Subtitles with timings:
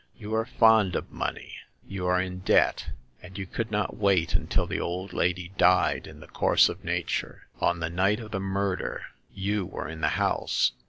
[0.17, 1.57] You are fond of money;
[1.87, 2.87] you are in debt,
[3.21, 7.43] and you could not wait until the old lady died in the course of nature.
[7.59, 10.71] On the night of the murder; you were in the house.'